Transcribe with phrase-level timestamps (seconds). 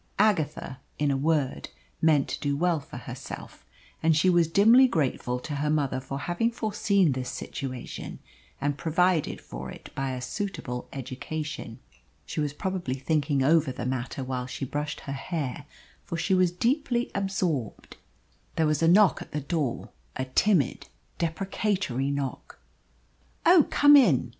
[0.17, 1.69] Agatha, in a word,
[2.01, 3.63] meant to do well for herself,
[4.01, 8.17] and she was dimly grateful to her mother for having foreseen this situation
[8.59, 11.77] and provided for it by a suitable education.
[12.25, 15.67] She was probably thinking over the matter while she brushed her hair,
[16.03, 17.95] for she was deeply absorbed.
[18.55, 20.87] There was a knock at the door a timid,
[21.19, 22.57] deprecatory knock.
[23.45, 24.29] "Oh, come in!"